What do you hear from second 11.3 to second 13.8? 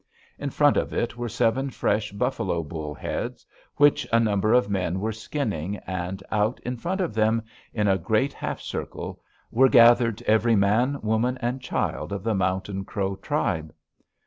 and child of the Mountain Crow tribe.